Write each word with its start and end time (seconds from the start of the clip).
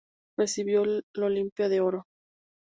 Recibió 0.35 0.81
el 0.83 1.05
olimpia 1.19 1.69
de 1.69 1.79
oro. 1.79 2.05